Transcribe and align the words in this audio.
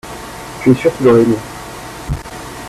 tu 0.63 0.71
es 0.71 0.73
sûr 0.73 0.91
qu'il 0.97 1.07
aurait 1.09 1.21
aimé. 1.21 1.37